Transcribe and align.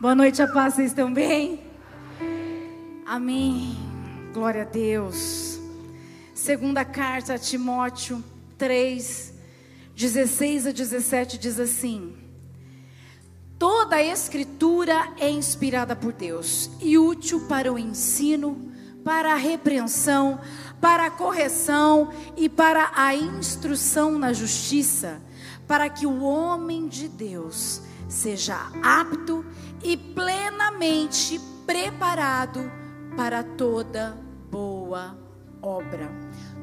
Boa 0.00 0.14
noite, 0.14 0.40
a 0.40 0.46
paz, 0.46 0.74
vocês 0.74 0.92
estão 0.92 1.12
bem? 1.12 1.60
Amém. 3.04 3.76
Glória 4.32 4.62
a 4.62 4.64
Deus. 4.64 5.58
Segunda 6.32 6.84
carta 6.84 7.34
a 7.34 7.38
Timóteo 7.38 8.22
3, 8.56 9.34
16 9.96 10.68
a 10.68 10.70
17 10.70 11.36
diz 11.36 11.58
assim: 11.58 12.16
Toda 13.58 13.96
a 13.96 14.02
escritura 14.04 15.14
é 15.18 15.28
inspirada 15.28 15.96
por 15.96 16.12
Deus 16.12 16.70
e 16.80 16.96
útil 16.96 17.48
para 17.48 17.72
o 17.72 17.76
ensino, 17.76 18.72
para 19.02 19.32
a 19.32 19.36
repreensão, 19.36 20.38
para 20.80 21.06
a 21.06 21.10
correção 21.10 22.12
e 22.36 22.48
para 22.48 22.92
a 22.94 23.16
instrução 23.16 24.16
na 24.16 24.32
justiça, 24.32 25.20
para 25.66 25.90
que 25.90 26.06
o 26.06 26.22
homem 26.22 26.86
de 26.86 27.08
Deus 27.08 27.82
seja 28.08 28.56
apto 28.82 29.44
e 29.82 29.96
plenamente 29.96 31.38
preparado 31.66 32.70
para 33.16 33.42
toda 33.42 34.16
boa 34.50 35.16
obra. 35.60 36.10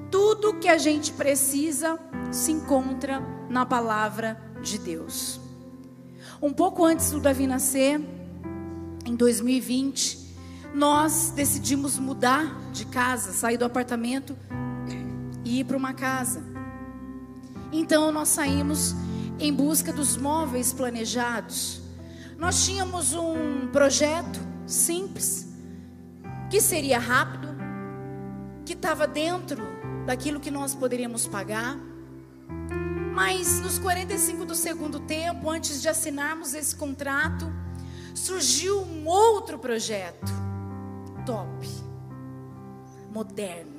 Tudo 0.09 0.55
que 0.55 0.67
a 0.67 0.77
gente 0.77 1.13
precisa 1.13 1.99
se 2.31 2.51
encontra 2.51 3.21
na 3.49 3.65
palavra 3.65 4.41
de 4.61 4.79
Deus. 4.79 5.39
Um 6.41 6.51
pouco 6.51 6.83
antes 6.83 7.11
do 7.11 7.19
Davi 7.19 7.47
nascer, 7.47 8.01
em 9.05 9.15
2020, 9.15 10.25
nós 10.73 11.31
decidimos 11.35 11.97
mudar 11.99 12.59
de 12.71 12.85
casa, 12.85 13.31
sair 13.31 13.57
do 13.57 13.65
apartamento 13.65 14.35
e 15.43 15.59
ir 15.59 15.63
para 15.63 15.77
uma 15.77 15.93
casa. 15.93 16.43
Então 17.71 18.11
nós 18.11 18.29
saímos 18.29 18.95
em 19.39 19.53
busca 19.53 19.91
dos 19.91 20.17
móveis 20.17 20.73
planejados. 20.73 21.81
Nós 22.37 22.65
tínhamos 22.65 23.13
um 23.13 23.67
projeto 23.67 24.39
simples, 24.65 25.47
que 26.49 26.59
seria 26.59 26.99
rápido, 26.99 27.47
que 28.65 28.73
estava 28.73 29.07
dentro 29.07 29.63
daquilo 30.05 30.39
que 30.39 30.51
nós 30.51 30.75
poderíamos 30.75 31.27
pagar. 31.27 31.77
Mas 33.13 33.61
nos 33.61 33.79
45 33.79 34.45
do 34.45 34.55
segundo 34.55 34.99
tempo, 34.99 35.49
antes 35.49 35.81
de 35.81 35.87
assinarmos 35.87 36.53
esse 36.53 36.75
contrato, 36.75 37.51
surgiu 38.13 38.81
um 38.81 39.07
outro 39.07 39.57
projeto, 39.57 40.31
top, 41.25 41.67
moderno 43.11 43.75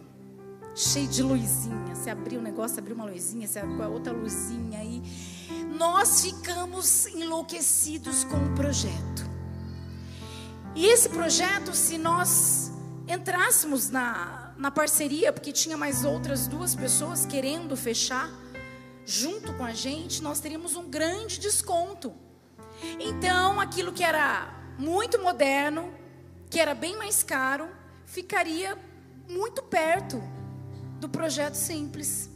cheio 0.77 1.09
de 1.09 1.23
luzinha. 1.23 1.95
Você 1.95 2.11
abriu 2.11 2.39
um 2.39 2.43
negócio, 2.43 2.79
abriu 2.79 2.95
uma 2.95 3.07
luzinha, 3.07 3.49
você 3.49 3.59
abriu 3.59 3.91
outra 3.91 4.13
luzinha 4.13 4.79
aí. 4.79 5.03
Nós 5.77 6.23
ficamos 6.23 7.07
enlouquecidos 7.07 8.25
com 8.25 8.37
o 8.37 8.55
projeto. 8.55 9.27
E 10.75 10.87
esse 10.87 11.09
projeto, 11.09 11.75
se 11.75 11.97
nós 11.97 12.71
entrássemos 13.09 13.89
na, 13.89 14.53
na 14.59 14.71
parceria, 14.71 15.33
porque 15.33 15.53
tinha 15.53 15.77
mais 15.77 16.05
outras 16.05 16.47
duas 16.47 16.75
pessoas 16.75 17.25
querendo 17.25 17.77
fechar 17.77 18.31
junto 19.05 19.53
com 19.55 19.65
a 19.65 19.73
gente, 19.73 20.23
nós 20.23 20.41
teríamos 20.41 20.75
um 20.75 20.89
grande 20.89 21.39
desconto. 21.39 22.13
Então, 22.99 23.61
aquilo 23.61 23.93
que 23.93 24.03
era 24.03 24.53
muito 24.79 25.21
moderno, 25.21 25.93
que 26.51 26.61
era 26.61 26.75
bem 26.75 26.97
mais 26.97 27.23
caro, 27.23 27.69
ficaria 28.05 28.77
muito 29.29 29.63
perto 29.63 30.23
do 31.01 31.09
projeto 31.09 31.55
simples. 31.55 32.29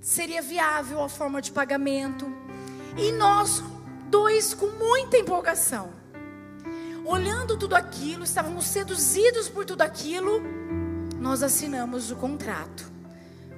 Seria 0.00 0.40
viável 0.40 1.02
a 1.02 1.08
forma 1.08 1.42
de 1.42 1.52
pagamento. 1.52 2.26
E 2.96 3.12
nós 3.12 3.62
dois 4.08 4.54
com 4.54 4.66
muita 4.66 5.16
empolgação. 5.16 5.90
Olhando 7.04 7.56
tudo 7.56 7.74
aquilo, 7.74 8.24
estávamos 8.24 8.66
seduzidos 8.66 9.48
por 9.48 9.64
tudo 9.64 9.82
aquilo, 9.82 10.42
nós 11.18 11.42
assinamos 11.42 12.10
o 12.10 12.16
contrato. 12.16 12.90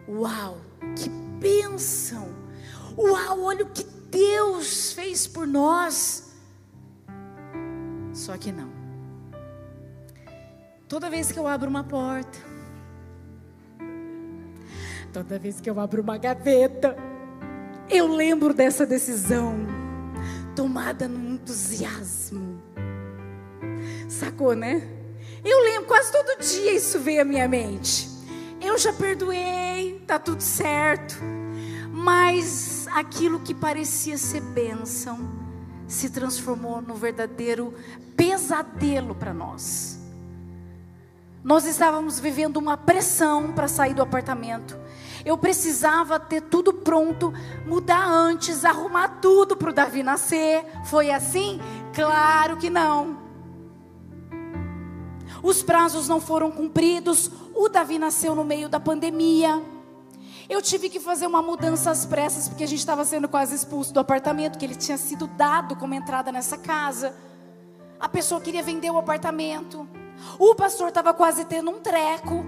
Uau, 0.08 0.58
que 0.96 1.08
bênção! 1.08 2.28
Uau, 2.96 3.42
olha 3.42 3.64
o 3.64 3.70
que 3.70 3.84
Deus 3.84 4.92
fez 4.92 5.26
por 5.26 5.46
nós. 5.46 6.32
Só 8.12 8.36
que 8.36 8.52
não. 8.52 8.70
Toda 10.88 11.08
vez 11.08 11.30
que 11.30 11.38
eu 11.38 11.46
abro 11.46 11.70
uma 11.70 11.84
porta, 11.84 12.38
Toda 15.12 15.38
vez 15.38 15.60
que 15.60 15.68
eu 15.68 15.80
abro 15.80 16.02
uma 16.02 16.16
gaveta, 16.16 16.96
eu 17.88 18.06
lembro 18.06 18.54
dessa 18.54 18.86
decisão 18.86 19.56
tomada 20.54 21.08
num 21.08 21.34
entusiasmo. 21.34 22.62
Sacou, 24.08 24.54
né? 24.54 24.88
Eu 25.44 25.62
lembro, 25.64 25.88
quase 25.88 26.12
todo 26.12 26.40
dia 26.40 26.72
isso 26.72 27.00
veio 27.00 27.22
à 27.22 27.24
minha 27.24 27.48
mente. 27.48 28.08
Eu 28.60 28.78
já 28.78 28.92
perdoei, 28.92 30.02
tá 30.06 30.18
tudo 30.18 30.42
certo. 30.42 31.16
Mas 31.90 32.86
aquilo 32.92 33.40
que 33.40 33.54
parecia 33.54 34.16
ser 34.16 34.40
bênção 34.40 35.18
se 35.88 36.08
transformou 36.10 36.80
no 36.80 36.94
verdadeiro 36.94 37.74
pesadelo 38.16 39.14
para 39.14 39.34
nós. 39.34 39.99
Nós 41.42 41.64
estávamos 41.64 42.20
vivendo 42.20 42.58
uma 42.58 42.76
pressão 42.76 43.52
para 43.52 43.66
sair 43.66 43.94
do 43.94 44.02
apartamento. 44.02 44.78
Eu 45.24 45.38
precisava 45.38 46.20
ter 46.20 46.42
tudo 46.42 46.72
pronto, 46.72 47.32
mudar 47.66 48.06
antes, 48.06 48.64
arrumar 48.64 49.20
tudo 49.20 49.56
para 49.56 49.70
o 49.70 49.72
Davi 49.72 50.02
nascer. 50.02 50.64
Foi 50.84 51.10
assim? 51.10 51.58
Claro 51.94 52.58
que 52.58 52.68
não. 52.68 53.18
Os 55.42 55.62
prazos 55.62 56.08
não 56.08 56.20
foram 56.20 56.50
cumpridos. 56.50 57.30
O 57.54 57.68
Davi 57.68 57.98
nasceu 57.98 58.34
no 58.34 58.44
meio 58.44 58.68
da 58.68 58.78
pandemia. 58.78 59.62
Eu 60.48 60.60
tive 60.60 60.90
que 60.90 61.00
fazer 61.00 61.26
uma 61.26 61.40
mudança 61.40 61.90
às 61.90 62.04
pressas, 62.04 62.48
porque 62.48 62.64
a 62.64 62.66
gente 62.66 62.80
estava 62.80 63.04
sendo 63.04 63.28
quase 63.28 63.54
expulso 63.54 63.94
do 63.94 64.00
apartamento, 64.00 64.58
que 64.58 64.64
ele 64.64 64.74
tinha 64.74 64.98
sido 64.98 65.26
dado 65.26 65.76
como 65.76 65.94
entrada 65.94 66.30
nessa 66.30 66.58
casa. 66.58 67.14
A 67.98 68.08
pessoa 68.08 68.40
queria 68.40 68.62
vender 68.62 68.90
o 68.90 68.98
apartamento. 68.98 69.88
O 70.38 70.54
pastor 70.54 70.88
estava 70.88 71.12
quase 71.12 71.44
tendo 71.44 71.70
um 71.70 71.80
treco. 71.80 72.44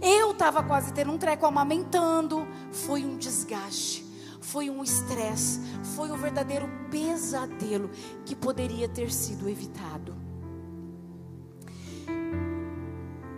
Eu 0.00 0.32
estava 0.32 0.62
quase 0.62 0.92
tendo 0.92 1.12
um 1.12 1.18
treco 1.18 1.46
amamentando. 1.46 2.46
Foi 2.70 3.04
um 3.04 3.16
desgaste, 3.16 4.04
foi 4.40 4.68
um 4.68 4.82
estresse, 4.82 5.60
foi 5.96 6.10
um 6.10 6.16
verdadeiro 6.16 6.68
pesadelo 6.90 7.90
que 8.24 8.34
poderia 8.34 8.88
ter 8.88 9.10
sido 9.12 9.48
evitado. 9.48 10.14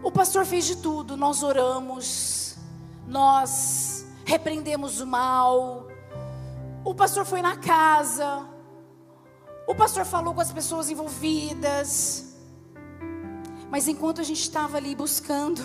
O 0.03 0.11
pastor 0.11 0.47
fez 0.47 0.65
de 0.65 0.77
tudo, 0.77 1.17
nós 1.17 1.43
oramos, 1.43 2.57
nós 3.07 4.07
repreendemos 4.25 5.01
o 5.01 5.07
mal. 5.07 5.87
O 6.85 6.95
pastor 6.95 7.25
foi 7.25 7.43
na 7.43 7.57
casa, 7.57 8.47
o 9.67 9.75
pastor 9.75 10.07
falou 10.07 10.33
com 10.33 10.41
as 10.41 10.51
pessoas 10.51 10.89
envolvidas. 10.89 12.28
Mas 13.71 13.87
enquanto 13.87 14.21
a 14.21 14.25
gente 14.25 14.41
estava 14.41 14.77
ali 14.77 14.95
buscando, 14.95 15.63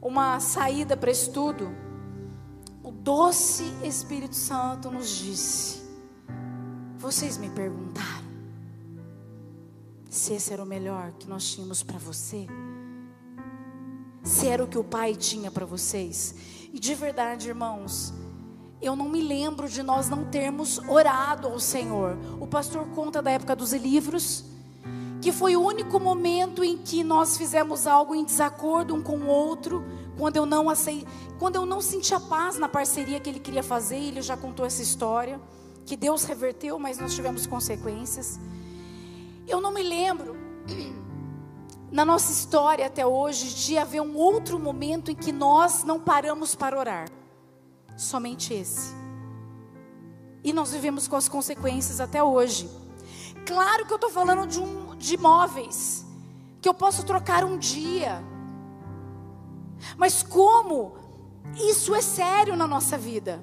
uma 0.00 0.40
saída 0.40 0.96
para 0.96 1.10
estudo, 1.10 1.70
o 2.82 2.90
doce 2.90 3.64
Espírito 3.84 4.34
Santo 4.34 4.90
nos 4.90 5.08
disse: 5.08 5.82
Vocês 6.98 7.36
me 7.36 7.50
perguntaram 7.50 8.32
se 10.08 10.34
esse 10.34 10.52
era 10.52 10.62
o 10.62 10.66
melhor 10.66 11.12
que 11.12 11.28
nós 11.28 11.50
tínhamos 11.50 11.82
para 11.82 11.98
você, 11.98 12.46
se 14.22 14.46
era 14.46 14.64
o 14.64 14.68
que 14.68 14.78
o 14.78 14.84
Pai 14.84 15.14
tinha 15.14 15.50
para 15.50 15.66
vocês. 15.66 16.34
E 16.72 16.78
de 16.78 16.94
verdade, 16.94 17.48
irmãos, 17.48 18.14
eu 18.80 18.96
não 18.96 19.08
me 19.08 19.22
lembro 19.22 19.68
de 19.68 19.82
nós 19.82 20.08
não 20.08 20.24
termos 20.24 20.78
orado 20.88 21.48
ao 21.48 21.60
Senhor. 21.60 22.16
O 22.40 22.46
pastor 22.46 22.86
conta 22.88 23.22
da 23.22 23.30
época 23.30 23.54
dos 23.54 23.72
livros 23.72 24.51
que 25.22 25.30
foi 25.30 25.56
o 25.56 25.64
único 25.64 26.00
momento 26.00 26.64
em 26.64 26.76
que 26.76 27.04
nós 27.04 27.38
fizemos 27.38 27.86
algo 27.86 28.12
em 28.12 28.24
desacordo 28.24 28.92
um 28.92 29.00
com 29.00 29.18
o 29.18 29.28
outro, 29.28 29.84
quando 30.18 30.36
eu 30.36 30.44
não 30.44 30.68
acei, 30.68 31.06
quando 31.38 31.54
eu 31.54 31.64
não 31.64 31.80
senti 31.80 32.12
a 32.12 32.18
paz 32.18 32.58
na 32.58 32.68
parceria 32.68 33.20
que 33.20 33.30
ele 33.30 33.38
queria 33.38 33.62
fazer, 33.62 33.98
ele 33.98 34.20
já 34.20 34.36
contou 34.36 34.66
essa 34.66 34.82
história, 34.82 35.40
que 35.86 35.96
Deus 35.96 36.24
reverteu, 36.24 36.76
mas 36.76 36.98
nós 36.98 37.14
tivemos 37.14 37.46
consequências. 37.46 38.40
Eu 39.46 39.60
não 39.60 39.72
me 39.72 39.84
lembro 39.84 40.36
na 41.92 42.04
nossa 42.04 42.32
história 42.32 42.84
até 42.84 43.06
hoje 43.06 43.54
de 43.54 43.78
haver 43.78 44.02
um 44.02 44.16
outro 44.16 44.58
momento 44.58 45.08
em 45.08 45.14
que 45.14 45.30
nós 45.30 45.84
não 45.84 46.00
paramos 46.00 46.56
para 46.56 46.76
orar. 46.76 47.08
Somente 47.96 48.52
esse. 48.52 48.92
E 50.42 50.52
nós 50.52 50.72
vivemos 50.72 51.06
com 51.06 51.14
as 51.14 51.28
consequências 51.28 52.00
até 52.00 52.20
hoje. 52.20 52.68
Claro 53.46 53.86
que 53.86 53.92
eu 53.92 53.96
estou 53.96 54.10
falando 54.10 54.46
de, 54.46 54.60
um, 54.60 54.81
de 55.02 55.14
imóveis, 55.14 56.06
que 56.60 56.68
eu 56.68 56.72
posso 56.72 57.04
trocar 57.04 57.44
um 57.44 57.58
dia. 57.58 58.22
Mas 59.96 60.22
como 60.22 60.94
isso 61.56 61.92
é 61.92 62.00
sério 62.00 62.54
na 62.54 62.68
nossa 62.68 62.96
vida? 62.96 63.42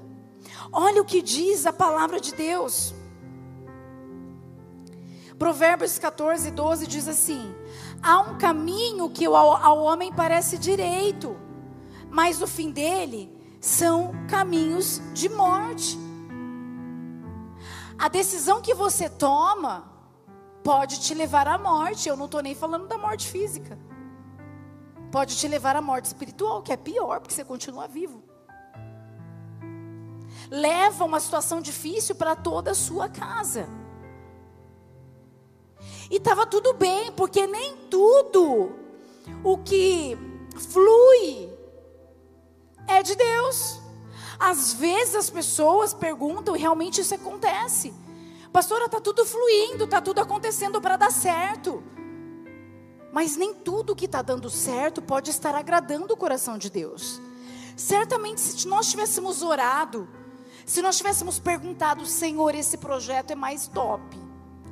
Olha 0.71 1.01
o 1.01 1.05
que 1.05 1.21
diz 1.21 1.65
a 1.65 1.73
palavra 1.73 2.17
de 2.17 2.33
Deus. 2.33 2.95
Provérbios 5.37 5.99
14, 5.99 6.49
12 6.49 6.87
diz 6.87 7.09
assim: 7.09 7.53
Há 8.01 8.21
um 8.21 8.37
caminho 8.37 9.09
que 9.09 9.25
ao, 9.25 9.35
ao 9.35 9.79
homem 9.79 10.13
parece 10.13 10.57
direito, 10.57 11.35
mas 12.09 12.41
o 12.41 12.47
fim 12.47 12.71
dele 12.71 13.37
são 13.59 14.13
caminhos 14.29 15.01
de 15.13 15.27
morte. 15.27 15.99
A 17.97 18.07
decisão 18.07 18.61
que 18.61 18.73
você 18.73 19.09
toma 19.09 19.88
pode 20.69 20.99
te 20.99 21.15
levar 21.15 21.47
à 21.47 21.57
morte. 21.57 22.07
Eu 22.07 22.15
não 22.15 22.25
estou 22.25 22.43
nem 22.43 22.53
falando 22.53 22.87
da 22.87 22.95
morte 22.95 23.27
física. 23.27 23.75
Pode 25.11 25.35
te 25.35 25.47
levar 25.47 25.75
à 25.75 25.81
morte 25.81 26.05
espiritual, 26.05 26.61
que 26.61 26.71
é 26.71 26.77
pior, 26.77 27.19
porque 27.19 27.33
você 27.33 27.43
continua 27.43 27.87
vivo. 27.87 28.21
Leva 30.51 31.05
uma 31.05 31.19
situação 31.19 31.59
difícil 31.59 32.13
para 32.13 32.35
toda 32.35 32.69
a 32.69 32.75
sua 32.75 33.09
casa. 33.09 33.67
E 36.11 36.17
estava 36.17 36.45
tudo 36.45 36.73
bem, 36.73 37.11
porque 37.13 37.47
nem 37.47 37.75
tudo 37.89 38.71
o 39.43 39.57
que 39.57 40.15
flui 40.71 41.51
é 42.87 43.01
de 43.01 43.15
Deus. 43.15 43.79
Às 44.37 44.73
vezes 44.73 45.15
as 45.15 45.29
pessoas 45.31 45.95
perguntam 45.95 46.55
e 46.55 46.59
realmente 46.59 47.01
isso 47.01 47.15
acontece. 47.15 47.91
Pastora, 48.51 48.85
está 48.85 48.99
tudo 48.99 49.25
fluindo, 49.25 49.83
está 49.83 50.01
tudo 50.01 50.19
acontecendo 50.19 50.81
para 50.81 50.97
dar 50.97 51.11
certo. 51.11 51.83
Mas 53.11 53.35
nem 53.35 53.53
tudo 53.53 53.95
que 53.95 54.05
está 54.05 54.21
dando 54.21 54.49
certo 54.49 55.01
pode 55.01 55.29
estar 55.29 55.53
agradando 55.55 56.13
o 56.13 56.17
coração 56.17 56.57
de 56.57 56.69
Deus. 56.69 57.21
Certamente, 57.75 58.41
se 58.41 58.67
nós 58.67 58.89
tivéssemos 58.89 59.41
orado, 59.41 60.07
se 60.65 60.81
nós 60.81 60.97
tivéssemos 60.97 61.39
perguntado, 61.39 62.05
Senhor, 62.05 62.53
esse 62.55 62.77
projeto 62.77 63.31
é 63.31 63.35
mais 63.35 63.67
top, 63.67 64.03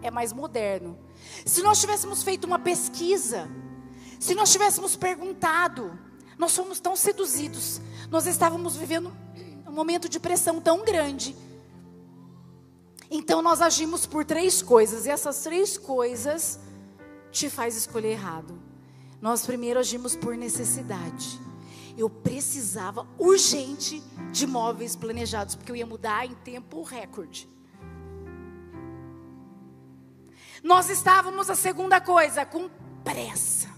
é 0.01 0.12
mais 0.12 0.33
moderno. 0.33 0.97
Se 1.45 1.62
nós 1.62 1.80
tivéssemos 1.80 2.23
feito 2.23 2.45
uma 2.45 2.59
pesquisa, 2.59 3.50
se 4.19 4.35
nós 4.35 4.51
tivéssemos 4.51 4.95
perguntado, 4.95 5.97
nós 6.38 6.56
fomos 6.56 6.80
tão 6.80 6.95
seduzidos, 6.95 7.80
nós 8.09 8.25
estávamos 8.25 8.75
vivendo 8.75 9.12
um 9.68 9.71
momento 9.71 10.09
de 10.09 10.19
pressão 10.19 10.59
tão 10.59 10.83
grande 10.83 11.35
então 13.09 13.42
nós 13.42 13.62
agimos 13.62 14.06
por 14.06 14.25
três 14.25 14.62
coisas, 14.62 15.06
e 15.06 15.09
essas 15.09 15.42
três 15.42 15.77
coisas 15.77 16.59
te 17.31 17.50
faz 17.50 17.75
escolher 17.75 18.12
errado. 18.12 18.59
Nós 19.21 19.45
primeiro 19.45 19.80
agimos 19.80 20.15
por 20.15 20.36
necessidade. 20.36 21.39
Eu 21.98 22.09
precisava 22.09 23.07
urgente 23.18 24.04
de 24.31 24.45
móveis 24.45 24.95
planejados, 24.95 25.56
porque 25.56 25.71
eu 25.71 25.75
ia 25.75 25.86
mudar 25.86 26.25
em 26.25 26.36
tempo 26.36 26.83
recorde. 26.83 27.50
Nós 30.62 30.89
estávamos, 30.89 31.50
a 31.50 31.56
segunda 31.56 32.01
coisa, 32.01 32.45
com 32.45 32.69
pressa. 33.04 33.69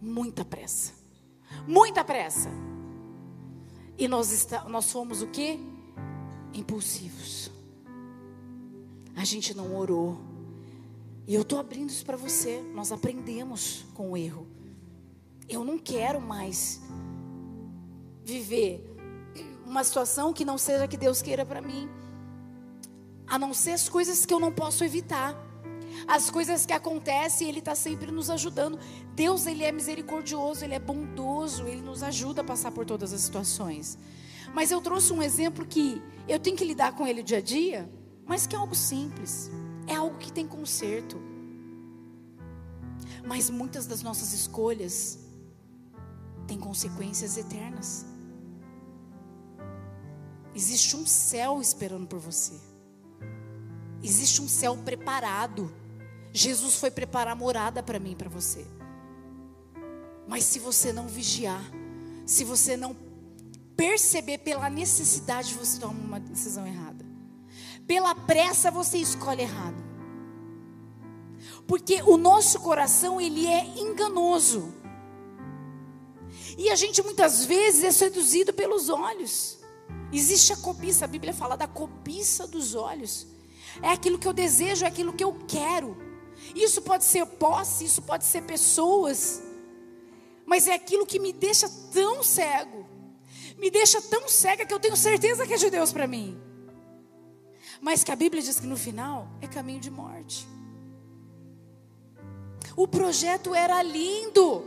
Muita 0.00 0.44
pressa. 0.44 0.94
Muita 1.68 2.02
pressa. 2.02 2.48
E 3.98 4.08
nós, 4.08 4.32
está, 4.32 4.64
nós 4.64 4.90
fomos 4.90 5.20
o 5.20 5.26
que? 5.26 5.60
Impulsivos 6.54 7.59
a 9.20 9.24
gente 9.24 9.54
não 9.54 9.76
orou. 9.76 10.18
E 11.26 11.34
eu 11.34 11.42
estou 11.42 11.60
abrindo 11.60 11.90
isso 11.90 12.06
para 12.06 12.16
você. 12.16 12.62
Nós 12.74 12.90
aprendemos 12.90 13.84
com 13.92 14.12
o 14.12 14.16
erro. 14.16 14.46
Eu 15.46 15.62
não 15.62 15.78
quero 15.78 16.22
mais 16.22 16.80
viver 18.24 18.82
uma 19.66 19.84
situação 19.84 20.32
que 20.32 20.42
não 20.42 20.56
seja 20.56 20.88
que 20.88 20.96
Deus 20.96 21.20
queira 21.20 21.44
para 21.44 21.60
mim. 21.60 21.86
A 23.26 23.38
não 23.38 23.52
ser 23.52 23.72
as 23.72 23.90
coisas 23.90 24.24
que 24.24 24.32
eu 24.32 24.40
não 24.40 24.50
posso 24.50 24.82
evitar. 24.84 25.36
As 26.08 26.30
coisas 26.30 26.64
que 26.64 26.72
acontecem, 26.72 27.46
Ele 27.46 27.58
está 27.58 27.74
sempre 27.74 28.10
nos 28.10 28.30
ajudando. 28.30 28.78
Deus, 29.14 29.44
Ele 29.44 29.64
é 29.64 29.70
misericordioso, 29.70 30.64
Ele 30.64 30.74
é 30.74 30.78
bondoso, 30.78 31.66
Ele 31.66 31.82
nos 31.82 32.02
ajuda 32.02 32.40
a 32.40 32.44
passar 32.44 32.72
por 32.72 32.86
todas 32.86 33.12
as 33.12 33.20
situações. 33.20 33.98
Mas 34.54 34.70
eu 34.70 34.80
trouxe 34.80 35.12
um 35.12 35.22
exemplo 35.22 35.66
que 35.66 36.00
eu 36.26 36.38
tenho 36.38 36.56
que 36.56 36.64
lidar 36.64 36.96
com 36.96 37.06
ele 37.06 37.22
dia 37.22 37.38
a 37.38 37.42
dia 37.42 37.99
mas 38.30 38.46
que 38.46 38.54
é 38.54 38.58
algo 38.60 38.76
simples, 38.76 39.50
é 39.88 39.96
algo 39.96 40.16
que 40.16 40.32
tem 40.32 40.46
conserto. 40.46 41.20
Mas 43.26 43.50
muitas 43.50 43.88
das 43.88 44.04
nossas 44.04 44.32
escolhas 44.32 45.18
têm 46.46 46.56
consequências 46.56 47.36
eternas. 47.36 48.06
Existe 50.54 50.94
um 50.94 51.04
céu 51.04 51.60
esperando 51.60 52.06
por 52.06 52.20
você. 52.20 52.52
Existe 54.00 54.40
um 54.40 54.46
céu 54.46 54.76
preparado. 54.76 55.68
Jesus 56.32 56.76
foi 56.76 56.92
preparar 56.92 57.34
morada 57.34 57.82
para 57.82 57.98
mim 57.98 58.14
para 58.14 58.30
você. 58.30 58.64
Mas 60.28 60.44
se 60.44 60.60
você 60.60 60.92
não 60.92 61.08
vigiar, 61.08 61.64
se 62.24 62.44
você 62.44 62.76
não 62.76 62.96
perceber 63.76 64.38
pela 64.38 64.70
necessidade, 64.70 65.52
você 65.52 65.80
toma 65.80 65.98
uma 65.98 66.20
decisão 66.20 66.64
errada 66.64 66.89
pela 67.86 68.14
pressa 68.14 68.70
você 68.70 68.98
escolhe 68.98 69.42
errado. 69.42 69.76
Porque 71.66 72.02
o 72.02 72.16
nosso 72.16 72.60
coração, 72.60 73.20
ele 73.20 73.46
é 73.46 73.64
enganoso. 73.78 74.74
E 76.58 76.68
a 76.68 76.74
gente 76.74 77.02
muitas 77.02 77.44
vezes 77.44 77.84
é 77.84 77.92
seduzido 77.92 78.52
pelos 78.52 78.88
olhos. 78.88 79.58
Existe 80.12 80.52
a 80.52 80.56
cobiça, 80.56 81.04
a 81.04 81.08
Bíblia 81.08 81.32
fala 81.32 81.56
da 81.56 81.66
cobiça 81.66 82.46
dos 82.46 82.74
olhos. 82.74 83.26
É 83.80 83.88
aquilo 83.88 84.18
que 84.18 84.26
eu 84.26 84.32
desejo, 84.32 84.84
é 84.84 84.88
aquilo 84.88 85.12
que 85.12 85.22
eu 85.22 85.32
quero. 85.46 85.96
Isso 86.54 86.82
pode 86.82 87.04
ser 87.04 87.24
posse, 87.24 87.84
isso 87.84 88.02
pode 88.02 88.24
ser 88.24 88.42
pessoas. 88.42 89.42
Mas 90.44 90.66
é 90.66 90.74
aquilo 90.74 91.06
que 91.06 91.20
me 91.20 91.32
deixa 91.32 91.68
tão 91.92 92.22
cego. 92.22 92.84
Me 93.56 93.70
deixa 93.70 94.02
tão 94.02 94.28
cega 94.28 94.66
que 94.66 94.74
eu 94.74 94.80
tenho 94.80 94.96
certeza 94.96 95.46
que 95.46 95.54
é 95.54 95.56
de 95.56 95.70
Deus 95.70 95.92
para 95.92 96.06
mim 96.06 96.49
mas 97.80 98.04
que 98.04 98.12
a 98.12 98.16
Bíblia 98.16 98.42
diz 98.42 98.60
que 98.60 98.66
no 98.66 98.76
final 98.76 99.28
é 99.40 99.46
caminho 99.46 99.80
de 99.80 99.90
morte. 99.90 100.46
O 102.76 102.86
projeto 102.86 103.54
era 103.54 103.82
lindo, 103.82 104.64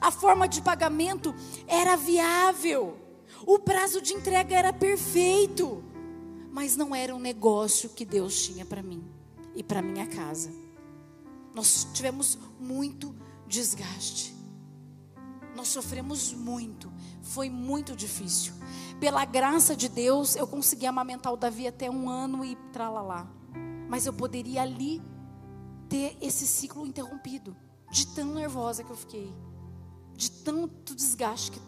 a 0.00 0.10
forma 0.10 0.48
de 0.48 0.60
pagamento 0.60 1.34
era 1.66 1.96
viável, 1.96 2.96
o 3.46 3.58
prazo 3.58 4.00
de 4.00 4.14
entrega 4.14 4.56
era 4.56 4.72
perfeito, 4.72 5.84
mas 6.50 6.76
não 6.76 6.94
era 6.94 7.14
um 7.14 7.18
negócio 7.18 7.90
que 7.90 8.04
Deus 8.04 8.42
tinha 8.42 8.64
para 8.64 8.82
mim 8.82 9.04
e 9.54 9.62
para 9.62 9.82
minha 9.82 10.06
casa. 10.06 10.50
Nós 11.54 11.86
tivemos 11.92 12.38
muito 12.58 13.14
desgaste, 13.46 14.34
nós 15.54 15.68
sofremos 15.68 16.32
muito, 16.32 16.90
foi 17.22 17.50
muito 17.50 17.94
difícil 17.94 18.54
pela 19.02 19.24
graça 19.24 19.74
de 19.74 19.88
Deus, 19.88 20.36
eu 20.36 20.46
consegui 20.46 20.86
amamentar 20.86 21.32
o 21.32 21.36
Davi 21.36 21.66
até 21.66 21.90
um 21.90 22.08
ano 22.08 22.44
e 22.44 22.54
tralalá. 22.72 23.26
Mas 23.88 24.06
eu 24.06 24.12
poderia 24.12 24.62
ali 24.62 25.02
ter 25.88 26.16
esse 26.20 26.46
ciclo 26.46 26.86
interrompido, 26.86 27.56
de 27.90 28.06
tão 28.06 28.32
nervosa 28.32 28.84
que 28.84 28.90
eu 28.92 28.96
fiquei, 28.96 29.34
de 30.14 30.30
tanto 30.30 30.94
desgaste 30.94 31.50
que, 31.50 31.60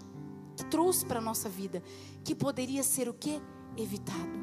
que 0.59 0.65
trouxe 0.67 1.05
para 1.05 1.19
a 1.19 1.21
nossa 1.21 1.49
vida, 1.49 1.83
que 2.23 2.37
poderia 2.37 2.85
ser 2.85 3.09
o 3.09 3.13
que? 3.13 3.43
Evitado. 3.77 4.39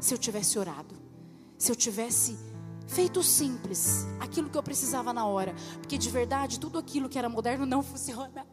Se 0.00 0.14
eu 0.14 0.16
tivesse 0.16 0.58
orado, 0.58 0.94
se 1.58 1.70
eu 1.70 1.76
tivesse 1.76 2.38
feito 2.86 3.22
simples, 3.22 4.06
aquilo 4.18 4.48
que 4.48 4.56
eu 4.56 4.62
precisava 4.62 5.12
na 5.12 5.26
hora, 5.26 5.54
porque 5.76 5.98
de 5.98 6.08
verdade 6.08 6.58
tudo 6.58 6.78
aquilo 6.78 7.06
que 7.06 7.18
era 7.18 7.28
moderno 7.28 7.66
não 7.66 7.82
funciona. 7.84 8.46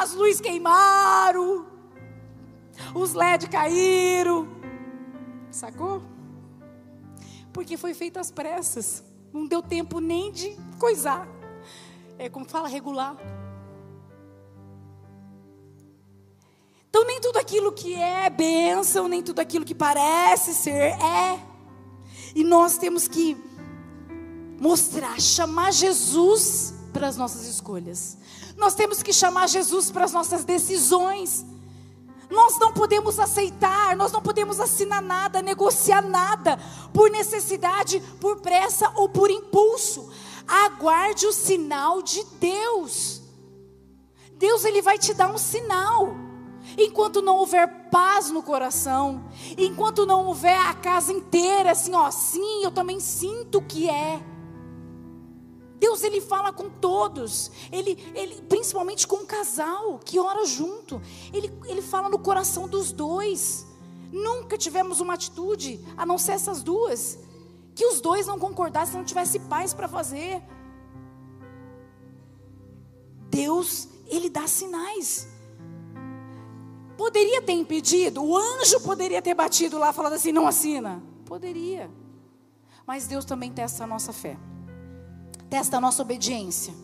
As 0.00 0.14
luzes 0.14 0.40
queimaram, 0.40 1.66
os 2.94 3.12
LED 3.14 3.48
caíram. 3.48 4.48
Sacou? 5.50 6.02
Porque 7.52 7.76
foi 7.76 7.94
feito 7.94 8.18
às 8.18 8.30
pressas. 8.30 9.04
Não 9.32 9.46
deu 9.46 9.62
tempo 9.62 10.00
nem 10.00 10.32
de 10.32 10.56
coisar. 10.78 11.28
É 12.18 12.28
como 12.28 12.44
fala, 12.44 12.68
regular. 12.68 13.16
Então, 16.88 17.04
nem 17.04 17.20
tudo 17.20 17.38
aquilo 17.38 17.72
que 17.72 17.94
é 17.94 18.30
bênção, 18.30 19.08
nem 19.08 19.22
tudo 19.22 19.40
aquilo 19.40 19.64
que 19.64 19.74
parece 19.74 20.54
ser, 20.54 20.92
é. 21.00 21.40
E 22.34 22.44
nós 22.44 22.78
temos 22.78 23.08
que 23.08 23.36
mostrar, 24.60 25.20
chamar 25.20 25.72
Jesus 25.72 26.73
para 26.94 27.08
as 27.08 27.16
nossas 27.16 27.44
escolhas. 27.46 28.16
Nós 28.56 28.74
temos 28.74 29.02
que 29.02 29.12
chamar 29.12 29.48
Jesus 29.48 29.90
para 29.90 30.04
as 30.04 30.12
nossas 30.12 30.44
decisões. 30.44 31.44
Nós 32.30 32.58
não 32.58 32.72
podemos 32.72 33.18
aceitar, 33.18 33.94
nós 33.96 34.12
não 34.12 34.22
podemos 34.22 34.58
assinar 34.60 35.02
nada, 35.02 35.42
negociar 35.42 36.00
nada, 36.00 36.56
por 36.92 37.10
necessidade, 37.10 38.00
por 38.20 38.40
pressa 38.40 38.90
ou 38.94 39.08
por 39.08 39.30
impulso. 39.30 40.08
Aguarde 40.46 41.26
o 41.26 41.32
sinal 41.32 42.00
de 42.00 42.24
Deus. 42.40 43.20
Deus 44.36 44.64
ele 44.64 44.80
vai 44.80 44.96
te 44.96 45.12
dar 45.12 45.30
um 45.32 45.38
sinal. 45.38 46.14
enquanto 46.78 47.20
não 47.20 47.36
houver 47.36 47.88
paz 47.90 48.30
no 48.30 48.42
coração, 48.42 49.24
enquanto 49.56 50.06
não 50.06 50.26
houver 50.26 50.56
a 50.56 50.74
casa 50.74 51.12
inteira 51.12 51.72
assim, 51.72 51.94
ó, 51.94 52.10
sim, 52.10 52.64
eu 52.64 52.70
também 52.70 52.98
sinto 52.98 53.60
que 53.62 53.88
é. 53.88 54.20
Deus 55.84 56.02
ele 56.02 56.18
fala 56.18 56.50
com 56.50 56.70
todos, 56.70 57.50
ele, 57.70 57.98
ele 58.14 58.40
principalmente 58.48 59.06
com 59.06 59.16
o 59.16 59.26
casal 59.26 59.98
que 59.98 60.18
ora 60.18 60.46
junto. 60.46 60.98
Ele, 61.30 61.52
ele 61.66 61.82
fala 61.82 62.08
no 62.08 62.18
coração 62.18 62.66
dos 62.66 62.90
dois. 62.90 63.66
Nunca 64.10 64.56
tivemos 64.56 65.00
uma 65.00 65.12
atitude, 65.12 65.78
a 65.94 66.06
não 66.06 66.16
ser 66.16 66.32
essas 66.32 66.62
duas, 66.62 67.18
que 67.74 67.84
os 67.84 68.00
dois 68.00 68.26
não 68.26 68.38
concordassem, 68.38 68.96
não 68.96 69.04
tivesse 69.04 69.38
paz 69.40 69.74
para 69.74 69.86
fazer. 69.86 70.42
Deus, 73.28 73.86
ele 74.06 74.30
dá 74.30 74.46
sinais. 74.46 75.28
Poderia 76.96 77.42
ter 77.42 77.52
impedido, 77.52 78.24
o 78.24 78.38
anjo 78.38 78.80
poderia 78.80 79.20
ter 79.20 79.34
batido 79.34 79.76
lá, 79.76 79.92
falando 79.92 80.14
assim: 80.14 80.32
não 80.32 80.46
assina. 80.46 81.02
Poderia. 81.26 81.90
Mas 82.86 83.06
Deus 83.06 83.26
também 83.26 83.52
testa 83.52 83.84
a 83.84 83.86
nossa 83.86 84.14
fé, 84.14 84.38
testa 85.54 85.76
a 85.76 85.80
nossa 85.80 86.02
obediência. 86.02 86.74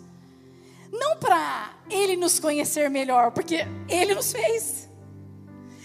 Não 0.93 1.17
para 1.17 1.75
Ele 1.89 2.17
nos 2.17 2.39
conhecer 2.39 2.89
melhor, 2.89 3.33
porque 3.33 3.67
Ele 3.89 4.15
nos 4.15 4.31
fez. 4.31 4.89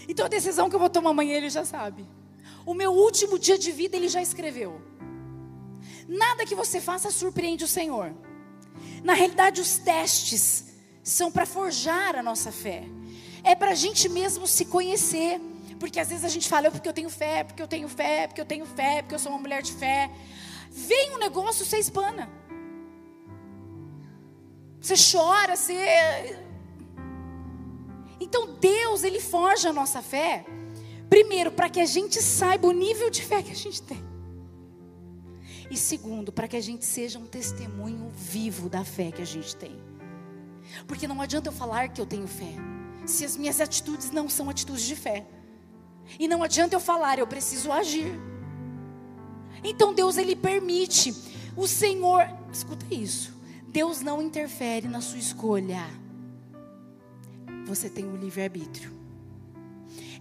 Então 0.08 0.26
a 0.28 0.30
decisão 0.30 0.70
que 0.70 0.76
eu 0.76 0.80
vou 0.80 0.90
tomar 0.90 1.10
amanhã 1.10 1.36
Ele 1.36 1.50
já 1.50 1.66
sabe. 1.66 2.06
O 2.64 2.76
meu 2.76 2.92
último 2.92 3.40
dia 3.40 3.58
de 3.58 3.72
vida 3.72 3.96
Ele 3.96 4.08
já 4.08 4.22
escreveu. 4.22 4.80
Nada 6.08 6.46
que 6.46 6.54
você 6.54 6.80
faça 6.80 7.10
surpreende 7.10 7.64
o 7.64 7.68
Senhor. 7.68 8.14
Na 9.04 9.14
realidade, 9.14 9.62
os 9.62 9.78
testes 9.80 10.66
são 11.04 11.32
para 11.32 11.46
forjar 11.46 12.16
a 12.16 12.22
nossa 12.22 12.52
fé 12.52 12.84
é 13.46 13.54
para 13.54 13.72
a 13.72 13.76
gente 13.76 14.10
mesmo 14.10 14.48
se 14.48 14.66
conhecer. 14.66 15.40
Porque 15.80 16.00
às 16.00 16.10
vezes 16.10 16.26
a 16.26 16.30
gente 16.30 16.50
fala, 16.50 16.72
porque 16.72 16.90
eu 16.90 16.94
tenho 16.94 17.10
fé, 17.10 17.44
porque 17.44 17.62
eu 17.62 17.68
tenho 17.68 17.88
fé, 17.88 18.28
porque 18.28 18.42
eu 18.42 18.46
tenho 18.46 18.66
fé, 18.66 19.02
porque 19.02 19.14
eu 19.14 19.20
sou 19.20 19.32
uma 19.32 19.40
mulher 19.40 19.62
de 19.62 19.74
fé. 19.74 20.10
Vem 20.72 21.14
um 21.16 21.20
negócio, 21.20 21.64
você 21.64 21.78
espana. 21.78 22.28
Você 24.86 25.18
chora, 25.18 25.56
você. 25.56 26.38
Então 28.20 28.54
Deus, 28.62 29.04
Ele 29.04 29.20
forja 29.20 29.70
a 29.70 29.74
nossa 29.74 30.00
fé. 30.00 30.46
Primeiro, 31.10 31.52
para 31.52 31.72
que 31.72 31.80
a 31.80 31.88
gente 31.88 32.22
saiba 32.22 32.68
o 32.68 32.72
nível 32.72 33.10
de 33.10 33.24
fé 33.24 33.42
que 33.42 33.52
a 33.52 33.56
gente 33.56 33.82
tem. 33.82 33.98
E 35.72 35.76
segundo, 35.76 36.32
para 36.32 36.48
que 36.48 36.56
a 36.56 36.62
gente 36.62 36.86
seja 36.86 37.18
um 37.18 37.26
testemunho 37.26 38.12
vivo 38.16 38.70
da 38.70 38.86
fé 38.86 39.12
que 39.12 39.24
a 39.24 39.26
gente 39.26 39.56
tem. 39.56 39.76
Porque 40.86 41.08
não 41.08 41.20
adianta 41.20 41.50
eu 41.50 41.54
falar 41.54 41.90
que 41.90 42.00
eu 42.00 42.06
tenho 42.06 42.28
fé 42.28 42.54
se 43.08 43.26
as 43.26 43.36
minhas 43.36 43.60
atitudes 43.60 44.12
não 44.12 44.30
são 44.30 44.52
atitudes 44.52 44.84
de 44.84 44.96
fé. 44.96 45.26
E 46.20 46.28
não 46.28 46.44
adianta 46.44 46.76
eu 46.76 46.80
falar, 46.80 47.18
eu 47.18 47.26
preciso 47.26 47.72
agir. 47.72 48.20
Então 49.64 49.96
Deus 49.96 50.16
ele 50.16 50.36
permite. 50.36 51.12
O 51.58 51.68
Senhor, 51.68 52.30
escuta 52.52 52.86
isso. 52.94 53.35
Deus 53.76 54.00
não 54.00 54.22
interfere 54.22 54.88
na 54.88 55.02
sua 55.02 55.20
escolha. 55.20 55.86
Você 57.66 57.90
tem 57.90 58.06
o 58.06 58.16
livre 58.16 58.42
arbítrio. 58.42 58.90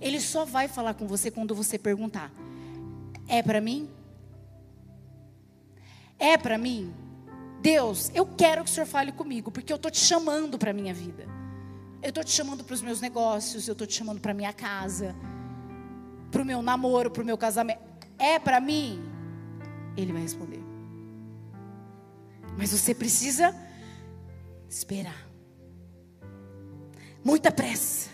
Ele 0.00 0.20
só 0.20 0.44
vai 0.44 0.66
falar 0.66 0.94
com 0.94 1.06
você 1.06 1.30
quando 1.30 1.54
você 1.54 1.78
perguntar: 1.78 2.32
É 3.28 3.40
para 3.44 3.61
mim? 3.61 3.88
É 6.18 6.37
para 6.37 6.58
mim? 6.58 6.92
Deus, 7.62 8.11
eu 8.12 8.26
quero 8.26 8.64
que 8.64 8.70
o 8.70 8.75
Senhor 8.75 8.87
fale 8.87 9.12
comigo, 9.12 9.52
porque 9.52 9.73
eu 9.73 9.76
estou 9.76 9.90
te 9.90 10.00
chamando 10.00 10.58
para 10.58 10.73
a 10.73 10.75
minha 10.75 10.92
vida. 10.92 11.25
Eu 12.02 12.08
estou 12.08 12.25
te 12.25 12.32
chamando 12.32 12.64
para 12.64 12.75
os 12.75 12.82
meus 12.82 13.00
negócios, 13.00 13.68
eu 13.68 13.73
estou 13.73 13.87
te 13.87 13.94
chamando 13.94 14.20
para 14.20 14.34
minha 14.34 14.52
casa, 14.52 15.14
para 16.28 16.42
o 16.42 16.44
meu 16.44 16.61
namoro, 16.61 17.08
para 17.08 17.23
o 17.23 17.25
meu 17.25 17.38
casamento. 17.38 17.80
É 18.18 18.37
para 18.37 18.58
mim? 18.58 19.00
Ele 19.96 20.12
vai 20.12 20.23
responder. 20.23 20.63
Mas 22.56 22.70
você 22.70 22.94
precisa 22.94 23.54
esperar. 24.68 25.28
Muita 27.25 27.50
pressa. 27.50 28.11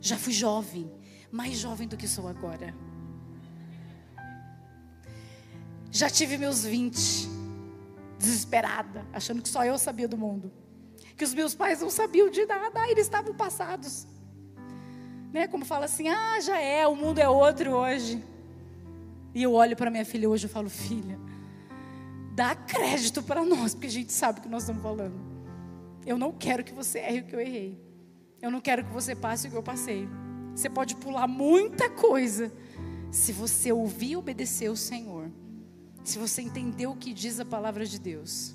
Já 0.00 0.16
fui 0.16 0.32
jovem, 0.32 0.90
mais 1.30 1.58
jovem 1.58 1.88
do 1.88 1.96
que 1.96 2.06
sou 2.06 2.28
agora. 2.28 2.74
Já 5.90 6.08
tive 6.08 6.38
meus 6.38 6.64
20, 6.64 7.28
desesperada, 8.18 9.06
achando 9.12 9.42
que 9.42 9.48
só 9.48 9.64
eu 9.64 9.78
sabia 9.78 10.06
do 10.06 10.16
mundo 10.16 10.52
que 11.18 11.24
os 11.24 11.34
meus 11.34 11.52
pais 11.52 11.80
não 11.80 11.90
sabiam 11.90 12.30
de 12.30 12.46
nada, 12.46 12.88
eles 12.88 13.04
estavam 13.04 13.34
passados. 13.34 14.06
Né? 15.32 15.48
Como 15.48 15.64
fala 15.64 15.86
assim, 15.86 16.08
ah, 16.08 16.40
já 16.40 16.58
é, 16.60 16.86
o 16.86 16.94
mundo 16.94 17.18
é 17.18 17.28
outro 17.28 17.72
hoje. 17.72 18.24
E 19.34 19.42
eu 19.42 19.52
olho 19.52 19.76
para 19.76 19.90
minha 19.90 20.04
filha 20.04 20.30
hoje 20.30 20.46
e 20.46 20.48
falo, 20.48 20.70
filha, 20.70 21.18
dá 22.38 22.54
crédito 22.54 23.20
para 23.20 23.44
nós, 23.44 23.74
porque 23.74 23.88
a 23.88 23.90
gente 23.90 24.12
sabe 24.12 24.38
o 24.38 24.42
que 24.42 24.48
nós 24.48 24.62
estamos 24.62 24.80
falando. 24.80 25.18
Eu 26.06 26.16
não 26.16 26.30
quero 26.30 26.62
que 26.62 26.72
você 26.72 27.00
erre 27.00 27.18
o 27.18 27.24
que 27.24 27.34
eu 27.34 27.40
errei. 27.40 27.76
Eu 28.40 28.48
não 28.48 28.60
quero 28.60 28.84
que 28.84 28.92
você 28.92 29.16
passe 29.16 29.48
o 29.48 29.50
que 29.50 29.56
eu 29.56 29.62
passei. 29.62 30.08
Você 30.54 30.70
pode 30.70 30.94
pular 30.94 31.26
muita 31.26 31.90
coisa. 31.90 32.52
Se 33.10 33.32
você 33.32 33.72
ouvir 33.72 34.10
e 34.10 34.16
obedecer 34.16 34.70
o 34.70 34.76
Senhor. 34.76 35.28
Se 36.04 36.16
você 36.16 36.40
entender 36.40 36.86
o 36.86 36.94
que 36.94 37.12
diz 37.12 37.40
a 37.40 37.44
palavra 37.44 37.84
de 37.84 37.98
Deus. 37.98 38.54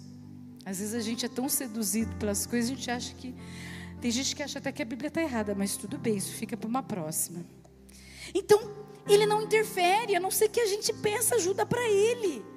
Às 0.66 0.80
vezes 0.80 0.94
a 0.94 1.02
gente 1.02 1.26
é 1.26 1.30
tão 1.30 1.50
seduzido 1.50 2.16
pelas 2.16 2.46
coisas, 2.46 2.72
a 2.72 2.76
gente 2.76 2.90
acha 2.90 3.14
que. 3.16 3.36
Tem 4.00 4.10
gente 4.10 4.34
que 4.34 4.44
acha 4.44 4.60
até 4.60 4.72
que 4.72 4.82
a 4.82 4.86
Bíblia 4.86 5.10
está 5.10 5.22
errada, 5.22 5.54
mas 5.54 5.76
tudo 5.76 5.98
bem, 5.98 6.16
isso 6.16 6.32
fica 6.32 6.56
para 6.56 6.70
uma 6.70 6.84
próxima. 6.84 7.46
Então, 8.34 8.62
ele 9.10 9.26
não 9.26 9.42
interfere, 9.42 10.16
a 10.16 10.22
não 10.22 10.32
ser 10.32 10.48
que 10.48 10.62
a 10.62 10.68
gente 10.68 10.94
peça 10.94 11.36
ajuda 11.36 11.66
para 11.66 11.86
ele. 11.90 12.53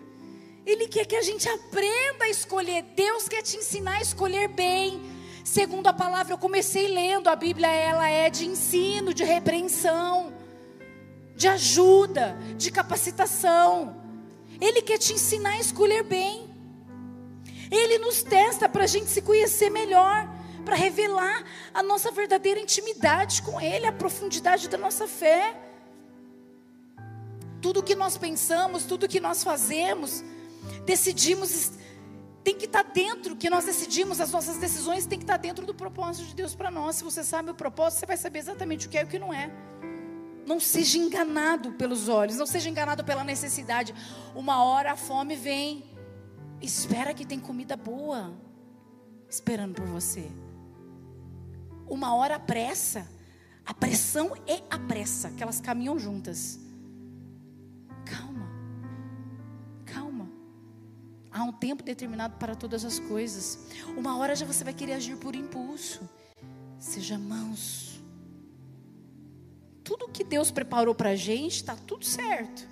Ele 0.67 0.89
quer 0.89 1.07
que 1.07 1.15
a 1.15 1.23
gente 1.23 1.49
aprenda 1.49 2.25
a 2.25 2.29
escolher. 2.29 2.83
Deus 2.97 3.29
quer 3.29 3.43
te 3.43 3.57
ensinar 3.57 3.99
a 3.99 4.03
escolher 4.03 4.49
bem. 4.49 5.01
Segundo 5.45 5.87
a 5.87 5.93
palavra, 5.93 6.35
eu 6.35 6.39
comecei 6.39 6.89
lendo, 6.89 7.29
a 7.29 7.37
Bíblia 7.37 7.71
ela 7.71 8.09
é 8.09 8.29
de 8.29 8.47
ensino, 8.47 9.15
de 9.15 9.23
repreensão, 9.23 10.35
de 11.37 11.47
ajuda, 11.47 12.37
de 12.57 12.73
capacitação. 12.73 14.03
Ele 14.61 14.83
quer 14.83 14.99
te 14.99 15.13
ensinar 15.13 15.53
a 15.53 15.61
escolher 15.61 16.03
bem. 16.03 16.53
Ele 17.71 17.99
nos 17.99 18.25
testa 18.25 18.69
para 18.69 18.83
a 18.83 18.89
gente 18.89 19.09
se 19.09 19.23
conhecer 19.23 19.71
melhor, 19.71 20.29
para 20.65 20.75
revelar 20.75 21.45
a 21.73 21.81
nossa 21.81 22.11
verdadeira 22.11 22.59
intimidade 22.59 23.41
com 23.43 23.61
Ele, 23.61 23.87
a 23.87 23.93
profundidade 23.93 24.69
da 24.69 24.77
nossa 24.77 25.07
fé. 25.07 25.57
Tudo 27.63 27.85
que 27.85 27.95
nós 27.95 28.17
pensamos, 28.17 28.83
tudo 28.83 29.09
que 29.09 29.21
nós 29.21 29.45
fazemos, 29.45 30.25
decidimos, 30.85 31.73
tem 32.43 32.55
que 32.55 32.67
estar 32.67 32.85
tá 32.85 32.91
dentro, 32.93 33.37
que 33.37 33.51
nós 33.51 33.65
decidimos, 33.65 34.21
as 34.21 34.31
nossas 34.31 34.57
decisões 34.59 35.07
tem 35.07 35.19
que 35.19 35.25
estar 35.25 35.39
tá 35.39 35.43
dentro 35.43 35.67
do 35.67 35.75
propósito 35.75 36.27
de 36.29 36.35
Deus 36.35 36.55
para 36.55 36.71
nós. 36.71 36.97
Se 36.97 37.05
você 37.05 37.23
sabe 37.25 37.51
o 37.51 37.55
propósito, 37.55 38.01
você 38.01 38.07
vai 38.07 38.17
saber 38.17 38.39
exatamente 38.39 38.87
o 38.87 38.91
que 38.91 38.99
é 38.99 39.03
e 39.03 39.05
o 39.05 39.09
que 39.09 39.19
não 39.19 39.33
é. 39.33 39.51
Não 40.47 40.61
seja 40.61 40.97
enganado 40.99 41.73
pelos 41.73 42.09
olhos, 42.09 42.37
não 42.37 42.47
seja 42.47 42.71
enganado 42.71 43.03
pela 43.05 43.25
necessidade. 43.25 43.95
Uma 44.35 44.63
hora 44.63 44.93
a 44.93 44.97
fome 44.97 45.35
vem, 45.35 45.85
Espera 46.61 47.13
que 47.13 47.27
tem 47.27 47.39
comida 47.39 47.77
boa 47.77 48.33
esperando 49.29 49.75
por 49.75 49.87
você. 49.87 50.31
Uma 51.87 52.15
hora 52.15 52.39
pressa. 52.39 53.07
A 53.65 53.75
pressão 53.75 54.33
e 54.47 54.63
a 54.71 54.79
pressa, 54.79 55.31
que 55.31 55.43
elas 55.43 55.61
caminham 55.61 55.99
juntas. 55.99 56.59
Há 61.37 61.43
um 61.43 61.53
tempo 61.53 61.83
determinado 61.83 62.39
para 62.39 62.55
todas 62.55 62.83
as 62.83 62.99
coisas. 62.99 63.59
Uma 63.95 64.17
hora 64.17 64.35
já 64.35 64.47
você 64.47 64.65
vai 64.65 64.73
querer 64.73 64.95
agir 64.95 65.19
por 65.19 65.37
impulso. 65.37 66.09
Seja 66.79 67.19
manso. 67.19 68.03
Tudo 69.85 70.09
que 70.09 70.25
Deus 70.25 70.51
preparou 70.51 70.95
para 70.95 71.11
a 71.11 71.15
gente 71.15 71.57
está 71.57 71.77
tudo 71.77 72.07
certo. 72.07 72.67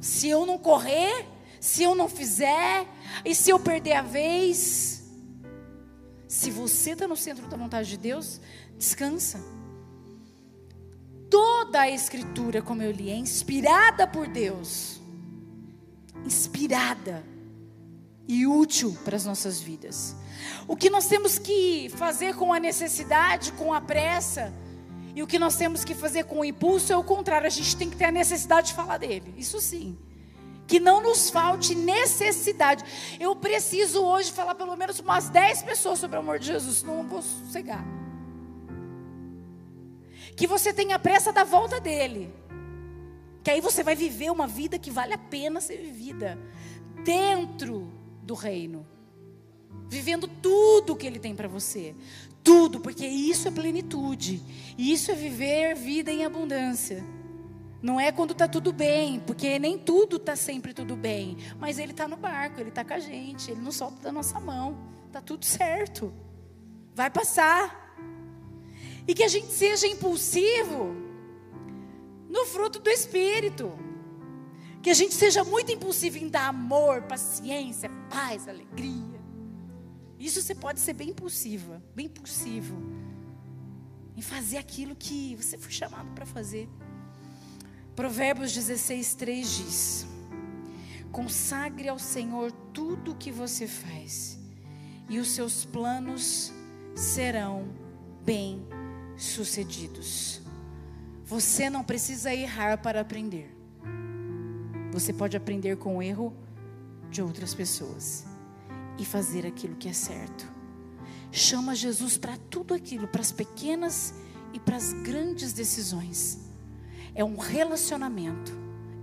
Se 0.00 0.28
eu 0.28 0.46
não 0.46 0.56
correr, 0.56 1.26
se 1.60 1.82
eu 1.82 1.96
não 1.96 2.08
fizer, 2.08 2.86
e 3.24 3.34
se 3.34 3.50
eu 3.50 3.58
perder 3.58 3.94
a 3.94 4.02
vez. 4.02 5.02
Se 6.28 6.52
você 6.52 6.92
está 6.92 7.08
no 7.08 7.16
centro 7.16 7.48
da 7.48 7.56
vontade 7.56 7.90
de 7.90 7.96
Deus, 7.96 8.40
descansa. 8.78 9.40
Toda 11.28 11.80
a 11.80 11.90
Escritura, 11.90 12.62
como 12.62 12.80
eu 12.80 12.92
li, 12.92 13.10
é 13.10 13.16
inspirada 13.16 14.06
por 14.06 14.28
Deus. 14.28 15.01
Inspirada 16.24 17.24
e 18.28 18.46
útil 18.46 18.96
para 19.04 19.16
as 19.16 19.24
nossas 19.24 19.60
vidas. 19.60 20.14
O 20.66 20.76
que 20.76 20.88
nós 20.88 21.06
temos 21.06 21.38
que 21.38 21.90
fazer 21.96 22.34
com 22.34 22.52
a 22.52 22.60
necessidade, 22.60 23.52
com 23.52 23.72
a 23.72 23.80
pressa, 23.80 24.52
e 25.14 25.22
o 25.22 25.26
que 25.26 25.38
nós 25.38 25.56
temos 25.56 25.84
que 25.84 25.94
fazer 25.94 26.24
com 26.24 26.40
o 26.40 26.44
impulso 26.44 26.92
é 26.92 26.96
o 26.96 27.04
contrário, 27.04 27.46
a 27.46 27.50
gente 27.50 27.76
tem 27.76 27.90
que 27.90 27.96
ter 27.96 28.06
a 28.06 28.12
necessidade 28.12 28.68
de 28.68 28.74
falar 28.74 28.98
dele. 28.98 29.34
Isso 29.36 29.60
sim 29.60 29.98
que 30.72 30.80
não 30.80 31.02
nos 31.02 31.28
falte 31.28 31.74
necessidade. 31.74 32.82
Eu 33.20 33.36
preciso 33.36 34.02
hoje 34.02 34.32
falar 34.32 34.54
pelo 34.54 34.74
menos 34.74 35.00
umas 35.00 35.28
10 35.28 35.64
pessoas 35.64 35.98
sobre 35.98 36.16
o 36.16 36.20
amor 36.20 36.38
de 36.38 36.46
Jesus, 36.46 36.78
senão 36.78 36.94
eu 36.94 37.02
não 37.02 37.10
vou 37.10 37.20
sossegar. 37.20 37.84
Que 40.34 40.46
você 40.46 40.72
tenha 40.72 40.98
pressa 40.98 41.30
da 41.30 41.44
volta 41.44 41.78
dele. 41.78 42.32
Que 43.42 43.50
aí 43.50 43.60
você 43.60 43.82
vai 43.82 43.94
viver 43.94 44.30
uma 44.30 44.46
vida 44.46 44.78
que 44.78 44.90
vale 44.90 45.14
a 45.14 45.18
pena 45.18 45.60
ser 45.60 45.78
vivida 45.78 46.38
dentro 47.04 47.92
do 48.22 48.34
reino. 48.34 48.86
Vivendo 49.88 50.28
tudo 50.28 50.96
que 50.96 51.06
ele 51.06 51.18
tem 51.18 51.34
para 51.34 51.48
você. 51.48 51.94
Tudo, 52.42 52.80
porque 52.80 53.06
isso 53.06 53.48
é 53.48 53.50
plenitude. 53.50 54.42
Isso 54.78 55.10
é 55.10 55.14
viver 55.14 55.74
vida 55.74 56.10
em 56.10 56.24
abundância. 56.24 57.04
Não 57.82 57.98
é 57.98 58.12
quando 58.12 58.30
está 58.30 58.46
tudo 58.46 58.72
bem, 58.72 59.18
porque 59.18 59.58
nem 59.58 59.76
tudo 59.76 60.16
está 60.16 60.36
sempre 60.36 60.72
tudo 60.72 60.94
bem. 60.94 61.36
Mas 61.58 61.78
Ele 61.78 61.90
está 61.90 62.06
no 62.06 62.16
barco, 62.16 62.60
Ele 62.60 62.68
está 62.68 62.84
com 62.84 62.94
a 62.94 62.98
gente, 63.00 63.50
Ele 63.50 63.60
não 63.60 63.72
solta 63.72 64.00
da 64.00 64.12
nossa 64.12 64.38
mão. 64.38 64.78
Está 65.08 65.20
tudo 65.20 65.44
certo. 65.44 66.12
Vai 66.94 67.10
passar. 67.10 67.96
E 69.06 69.14
que 69.14 69.24
a 69.24 69.28
gente 69.28 69.48
seja 69.48 69.86
impulsivo 69.88 70.94
no 72.32 72.46
fruto 72.46 72.80
do 72.80 72.88
Espírito. 72.88 73.78
Que 74.82 74.88
a 74.90 74.94
gente 74.94 75.14
seja 75.14 75.44
muito 75.44 75.70
impulsivo 75.70 76.16
em 76.18 76.28
dar 76.28 76.48
amor, 76.48 77.02
paciência, 77.02 77.88
paz, 78.10 78.48
alegria. 78.48 79.22
Isso 80.18 80.42
você 80.42 80.54
pode 80.54 80.80
ser 80.80 80.94
bem 80.94 81.10
impulsiva, 81.10 81.82
bem 81.94 82.06
impulsivo. 82.06 82.74
Em 84.16 84.22
fazer 84.22 84.56
aquilo 84.56 84.96
que 84.96 85.36
você 85.36 85.58
foi 85.58 85.70
chamado 85.70 86.10
para 86.12 86.26
fazer. 86.26 86.68
Provérbios 87.94 88.52
16, 88.52 89.14
3 89.14 89.56
diz: 89.56 90.04
Consagre 91.12 91.88
ao 91.88 91.98
Senhor 91.98 92.50
tudo 92.72 93.12
o 93.12 93.16
que 93.16 93.30
você 93.30 93.68
faz, 93.68 94.38
e 95.08 95.18
os 95.18 95.28
seus 95.28 95.64
planos 95.64 96.52
serão 96.94 97.68
bem-sucedidos. 98.24 100.41
Você 101.32 101.70
não 101.70 101.82
precisa 101.82 102.34
errar 102.34 102.76
para 102.76 103.00
aprender. 103.00 103.56
Você 104.92 105.14
pode 105.14 105.34
aprender 105.34 105.78
com 105.78 105.96
o 105.96 106.02
erro 106.02 106.36
de 107.10 107.22
outras 107.22 107.54
pessoas 107.54 108.26
e 108.98 109.04
fazer 109.06 109.46
aquilo 109.46 109.76
que 109.76 109.88
é 109.88 109.94
certo. 109.94 110.46
Chama 111.30 111.74
Jesus 111.74 112.18
para 112.18 112.36
tudo 112.36 112.74
aquilo, 112.74 113.08
para 113.08 113.22
as 113.22 113.32
pequenas 113.32 114.12
e 114.52 114.60
para 114.60 114.76
as 114.76 114.92
grandes 114.92 115.54
decisões 115.54 116.38
é 117.14 117.24
um 117.24 117.38
relacionamento. 117.38 118.52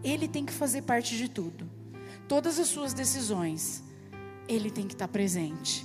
Ele 0.03 0.27
tem 0.27 0.45
que 0.45 0.53
fazer 0.53 0.83
parte 0.83 1.17
de 1.17 1.29
tudo. 1.29 1.67
Todas 2.27 2.59
as 2.59 2.67
suas 2.67 2.93
decisões, 2.93 3.83
ele 4.47 4.69
tem 4.69 4.85
que 4.85 4.93
estar 4.93 5.07
presente. 5.07 5.83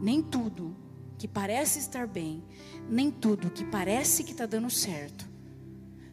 Nem 0.00 0.20
tudo 0.22 0.76
que 1.16 1.28
parece 1.28 1.78
estar 1.78 2.08
bem, 2.08 2.42
nem 2.90 3.12
tudo 3.12 3.48
que 3.48 3.64
parece 3.64 4.24
que 4.24 4.32
está 4.32 4.44
dando 4.44 4.70
certo, 4.70 5.37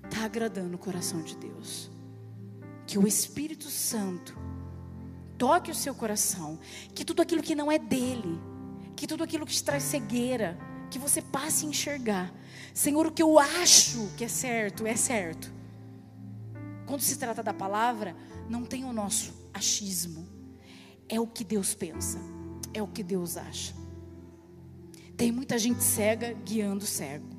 está 0.06 0.26
agradando 0.26 0.76
o 0.76 0.80
coração 0.80 1.22
de 1.22 1.36
Deus. 1.36 1.90
Que 2.88 2.98
o 2.98 3.08
Espírito 3.08 3.70
Santo 3.70 4.38
toque 5.38 5.72
o 5.72 5.76
seu 5.76 5.94
coração, 5.94 6.60
que 6.94 7.04
tudo 7.04 7.22
aquilo 7.22 7.44
que 7.44 7.56
não 7.56 7.72
é 7.72 7.78
dele, 7.78 8.40
que 8.96 9.08
tudo 9.08 9.24
aquilo 9.24 9.46
que 9.46 9.54
te 9.54 9.64
traz 9.64 9.84
cegueira, 9.84 10.58
que 10.90 10.98
você 10.98 11.22
passe 11.22 11.66
a 11.66 11.70
enxergar. 11.70 12.34
Senhor, 12.74 13.06
o 13.08 13.12
que 13.12 13.24
eu 13.24 13.38
acho 13.38 14.10
que 14.16 14.24
é 14.24 14.28
certo, 14.28 14.86
é 14.86 14.96
certo. 14.96 15.52
Quando 16.86 17.02
se 17.02 17.18
trata 17.18 17.42
da 17.42 17.54
palavra, 17.54 18.16
não 18.50 18.64
tem 18.64 18.86
o 18.86 18.94
nosso 18.94 19.34
achismo. 19.54 20.28
É 21.10 21.20
o 21.20 21.28
que 21.28 21.44
Deus 21.44 21.74
pensa, 21.74 22.20
é 22.74 22.82
o 22.82 22.88
que 22.88 23.04
Deus 23.04 23.38
acha. 23.38 23.74
Tem 25.18 25.32
muita 25.32 25.58
gente 25.58 25.84
cega 25.84 26.34
guiando 26.34 26.86
cego. 26.86 27.35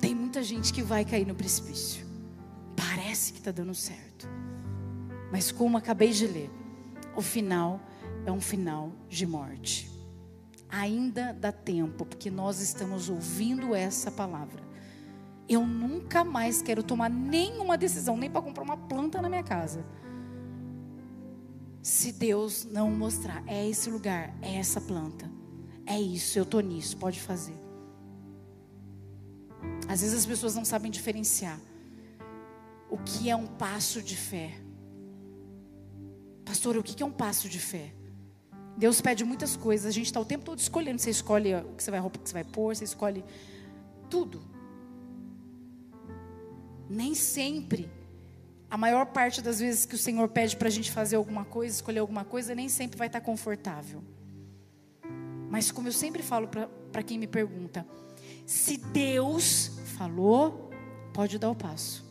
Tem 0.00 0.14
muita 0.14 0.42
gente 0.42 0.72
que 0.72 0.82
vai 0.82 1.04
cair 1.04 1.26
no 1.26 1.34
precipício. 1.34 2.06
Parece 2.76 3.32
que 3.32 3.38
está 3.38 3.50
dando 3.50 3.74
certo. 3.74 4.28
Mas 5.30 5.52
como 5.52 5.76
acabei 5.76 6.10
de 6.10 6.26
ler, 6.26 6.50
o 7.14 7.20
final 7.20 7.80
é 8.26 8.32
um 8.32 8.40
final 8.40 8.92
de 9.08 9.26
morte 9.26 9.90
ainda 10.70 11.36
dá 11.38 11.50
tempo, 11.50 12.06
porque 12.06 12.30
nós 12.30 12.60
estamos 12.60 13.08
ouvindo 13.08 13.74
essa 13.74 14.10
palavra. 14.10 14.62
Eu 15.48 15.66
nunca 15.66 16.22
mais 16.22 16.62
quero 16.62 16.82
tomar 16.82 17.10
nenhuma 17.10 17.76
decisão, 17.76 18.16
nem 18.16 18.30
para 18.30 18.40
comprar 18.40 18.62
uma 18.62 18.76
planta 18.76 19.20
na 19.20 19.28
minha 19.28 19.42
casa. 19.42 19.84
Se 21.82 22.12
Deus 22.12 22.64
não 22.64 22.90
mostrar, 22.90 23.42
é 23.46 23.68
esse 23.68 23.90
lugar, 23.90 24.34
é 24.40 24.56
essa 24.56 24.80
planta, 24.80 25.28
é 25.86 25.98
isso, 26.00 26.38
eu 26.38 26.44
estou 26.44 26.60
nisso, 26.60 26.96
pode 26.96 27.20
fazer. 27.20 27.56
Às 29.90 30.02
vezes 30.02 30.20
as 30.20 30.26
pessoas 30.26 30.54
não 30.54 30.64
sabem 30.64 30.88
diferenciar 30.88 31.58
o 32.88 32.96
que 32.96 33.28
é 33.28 33.34
um 33.34 33.48
passo 33.48 34.00
de 34.00 34.16
fé. 34.16 34.52
Pastor, 36.44 36.76
o 36.76 36.82
que 36.82 37.02
é 37.02 37.04
um 37.04 37.10
passo 37.10 37.48
de 37.48 37.58
fé? 37.58 37.92
Deus 38.76 39.00
pede 39.00 39.24
muitas 39.24 39.56
coisas. 39.56 39.86
A 39.86 39.90
gente 39.90 40.06
está 40.06 40.20
o 40.20 40.24
tempo 40.24 40.44
todo 40.44 40.60
escolhendo. 40.60 41.00
Você 41.00 41.10
escolhe 41.10 41.56
o 41.56 41.74
que 41.74 41.82
você 41.82 41.90
vai, 41.90 41.98
roupa 41.98 42.20
que 42.20 42.28
você 42.28 42.32
vai 42.32 42.44
pôr, 42.44 42.76
você 42.76 42.84
escolhe 42.84 43.24
tudo. 44.08 44.40
Nem 46.88 47.12
sempre. 47.12 47.90
A 48.70 48.78
maior 48.78 49.06
parte 49.06 49.42
das 49.42 49.58
vezes 49.58 49.86
que 49.86 49.96
o 49.96 49.98
Senhor 49.98 50.28
pede 50.28 50.56
para 50.56 50.68
a 50.68 50.70
gente 50.70 50.92
fazer 50.92 51.16
alguma 51.16 51.44
coisa, 51.44 51.74
escolher 51.74 51.98
alguma 51.98 52.24
coisa, 52.24 52.54
nem 52.54 52.68
sempre 52.68 52.96
vai 52.96 53.08
estar 53.08 53.18
tá 53.18 53.26
confortável. 53.26 54.04
Mas 55.50 55.72
como 55.72 55.88
eu 55.88 55.92
sempre 55.92 56.22
falo 56.22 56.46
para 56.46 57.02
quem 57.02 57.18
me 57.18 57.26
pergunta, 57.26 57.84
se 58.46 58.76
Deus 58.76 59.79
falou, 60.00 60.70
pode 61.12 61.38
dar 61.38 61.50
o 61.50 61.54
passo. 61.54 62.02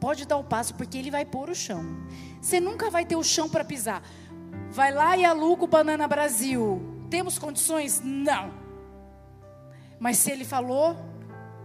Pode 0.00 0.24
dar 0.24 0.38
o 0.38 0.44
passo, 0.44 0.74
porque 0.74 0.96
Ele 0.96 1.10
vai 1.10 1.26
pôr 1.26 1.50
o 1.50 1.54
chão. 1.54 1.84
Você 2.40 2.58
nunca 2.58 2.88
vai 2.88 3.04
ter 3.04 3.16
o 3.16 3.22
chão 3.22 3.50
para 3.50 3.62
pisar. 3.62 4.02
Vai 4.70 4.94
lá 4.94 5.14
e 5.14 5.26
aluga 5.26 5.64
o 5.64 5.66
Banana 5.66 6.08
Brasil. 6.08 6.80
Temos 7.10 7.38
condições? 7.38 8.00
Não. 8.02 8.50
Mas 10.00 10.16
se 10.16 10.30
ele 10.30 10.44
falou, 10.44 10.96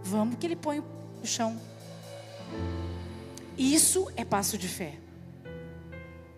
vamos 0.02 0.36
que 0.36 0.46
ele 0.46 0.56
põe 0.56 0.80
o 0.80 1.26
chão. 1.26 1.58
Isso 3.56 4.12
é 4.16 4.24
passo 4.24 4.58
de 4.58 4.68
fé. 4.68 4.98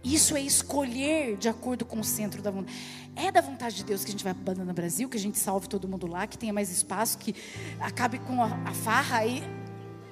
Isso 0.04 0.36
é 0.36 0.42
escolher 0.42 1.36
de 1.38 1.48
acordo 1.48 1.86
com 1.86 1.98
o 1.98 2.04
centro 2.04 2.42
da 2.42 2.50
vontade. 2.50 2.76
É 3.16 3.32
da 3.32 3.40
vontade 3.40 3.76
de 3.76 3.84
Deus 3.84 4.04
que 4.04 4.10
a 4.10 4.12
gente 4.12 4.22
vai 4.22 4.34
para 4.34 4.62
o 4.62 4.72
Brasil, 4.74 5.08
que 5.08 5.16
a 5.16 5.20
gente 5.20 5.38
salve 5.38 5.66
todo 5.66 5.88
mundo 5.88 6.06
lá, 6.06 6.26
que 6.26 6.36
tenha 6.36 6.52
mais 6.52 6.70
espaço, 6.70 7.16
que 7.16 7.34
acabe 7.80 8.18
com 8.18 8.42
a, 8.42 8.48
a 8.66 8.72
farra 8.72 9.18
aí. 9.18 9.42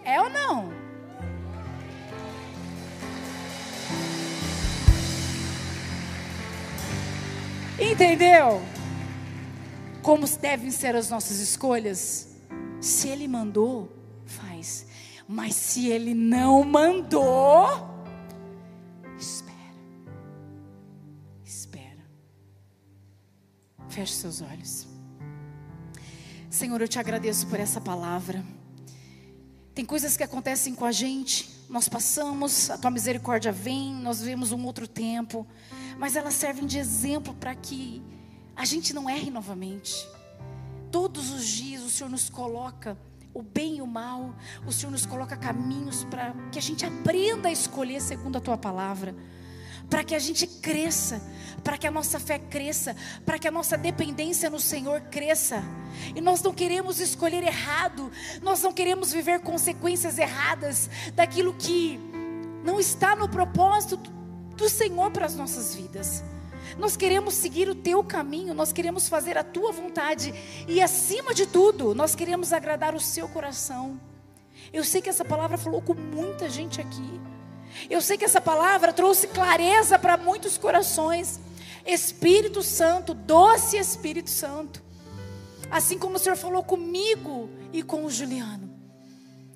É 0.02 0.18
ou 0.20 0.30
não? 0.30 0.72
Entendeu? 7.78 8.62
Como 10.02 10.26
devem 10.38 10.70
ser 10.70 10.96
as 10.96 11.10
nossas 11.10 11.38
escolhas? 11.38 12.36
Se 12.80 13.08
Ele 13.08 13.28
mandou, 13.28 13.92
faz. 14.24 14.86
Mas 15.28 15.54
se 15.54 15.88
Ele 15.88 16.14
não 16.14 16.64
mandou, 16.64 17.91
Feche 23.92 24.14
seus 24.14 24.42
olhos. 24.42 24.86
Senhor, 26.50 26.80
eu 26.80 26.88
te 26.88 26.98
agradeço 26.98 27.46
por 27.46 27.60
essa 27.60 27.80
palavra. 27.80 28.44
Tem 29.74 29.84
coisas 29.84 30.16
que 30.16 30.22
acontecem 30.22 30.74
com 30.74 30.84
a 30.84 30.92
gente, 30.92 31.48
nós 31.68 31.88
passamos, 31.88 32.68
a 32.68 32.76
tua 32.76 32.90
misericórdia 32.90 33.50
vem, 33.50 33.94
nós 33.94 34.20
vemos 34.20 34.52
um 34.52 34.66
outro 34.66 34.86
tempo 34.86 35.46
mas 35.98 36.16
elas 36.16 36.34
servem 36.34 36.66
de 36.66 36.78
exemplo 36.78 37.34
para 37.34 37.54
que 37.54 38.02
a 38.56 38.64
gente 38.64 38.92
não 38.92 39.08
erre 39.08 39.30
novamente. 39.30 40.06
Todos 40.90 41.30
os 41.30 41.46
dias 41.46 41.82
o 41.82 41.90
Senhor 41.90 42.10
nos 42.10 42.28
coloca 42.28 42.98
o 43.32 43.40
bem 43.40 43.78
e 43.78 43.82
o 43.82 43.86
mal, 43.86 44.34
o 44.66 44.72
Senhor 44.72 44.90
nos 44.90 45.06
coloca 45.06 45.36
caminhos 45.36 46.04
para 46.04 46.34
que 46.50 46.58
a 46.58 46.62
gente 46.62 46.84
aprenda 46.84 47.48
a 47.48 47.52
escolher 47.52 48.00
segundo 48.00 48.36
a 48.36 48.40
tua 48.40 48.58
palavra, 48.58 49.14
para 49.92 50.02
que 50.02 50.14
a 50.14 50.18
gente 50.18 50.46
cresça, 50.46 51.20
para 51.62 51.76
que 51.76 51.86
a 51.86 51.90
nossa 51.90 52.18
fé 52.18 52.38
cresça, 52.38 52.96
para 53.26 53.38
que 53.38 53.46
a 53.46 53.50
nossa 53.50 53.76
dependência 53.76 54.48
no 54.48 54.58
Senhor 54.58 55.02
cresça. 55.02 55.62
E 56.16 56.20
nós 56.22 56.40
não 56.40 56.54
queremos 56.54 56.98
escolher 56.98 57.42
errado, 57.42 58.10
nós 58.40 58.62
não 58.62 58.72
queremos 58.72 59.12
viver 59.12 59.40
consequências 59.40 60.16
erradas 60.16 60.88
daquilo 61.14 61.52
que 61.52 62.00
não 62.64 62.80
está 62.80 63.14
no 63.14 63.28
propósito 63.28 63.98
do 64.56 64.66
Senhor 64.66 65.10
para 65.10 65.26
as 65.26 65.36
nossas 65.36 65.74
vidas. 65.74 66.24
Nós 66.78 66.96
queremos 66.96 67.34
seguir 67.34 67.68
o 67.68 67.74
teu 67.74 68.02
caminho, 68.02 68.54
nós 68.54 68.72
queremos 68.72 69.10
fazer 69.10 69.36
a 69.36 69.44
tua 69.44 69.72
vontade 69.72 70.32
e, 70.66 70.80
acima 70.80 71.34
de 71.34 71.44
tudo, 71.44 71.94
nós 71.94 72.14
queremos 72.14 72.50
agradar 72.54 72.94
o 72.94 73.00
seu 73.00 73.28
coração. 73.28 74.00
Eu 74.72 74.84
sei 74.84 75.02
que 75.02 75.10
essa 75.10 75.22
palavra 75.22 75.58
falou 75.58 75.82
com 75.82 75.92
muita 75.92 76.48
gente 76.48 76.80
aqui. 76.80 77.20
Eu 77.88 78.00
sei 78.00 78.16
que 78.16 78.24
essa 78.24 78.40
palavra 78.40 78.92
trouxe 78.92 79.26
clareza 79.28 79.98
para 79.98 80.16
muitos 80.16 80.58
corações. 80.58 81.40
Espírito 81.86 82.62
Santo, 82.62 83.14
doce 83.14 83.76
Espírito 83.76 84.30
Santo. 84.30 84.82
Assim 85.70 85.98
como 85.98 86.16
o 86.16 86.18
Senhor 86.18 86.36
falou 86.36 86.62
comigo 86.62 87.48
e 87.72 87.82
com 87.82 88.04
o 88.04 88.10
Juliano. 88.10 88.70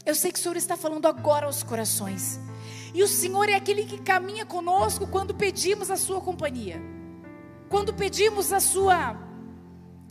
Eu 0.04 0.14
sei 0.14 0.32
que 0.32 0.38
o 0.38 0.42
Senhor 0.42 0.56
está 0.56 0.76
falando 0.76 1.06
agora 1.06 1.46
aos 1.46 1.62
corações. 1.62 2.38
E 2.94 3.02
o 3.02 3.08
Senhor 3.08 3.48
é 3.48 3.54
aquele 3.54 3.84
que 3.84 3.98
caminha 3.98 4.46
conosco 4.46 5.06
quando 5.06 5.34
pedimos 5.34 5.90
a 5.90 5.96
sua 5.96 6.20
companhia. 6.20 6.80
Quando 7.68 7.92
pedimos 7.92 8.52
a 8.52 8.60
sua 8.60 9.16